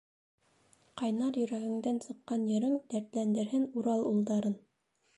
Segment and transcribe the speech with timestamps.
[1.01, 4.61] Ҡайнар йөрәгеңдән сыҡҡан йырың Дәртләндерһен Урал улдарын...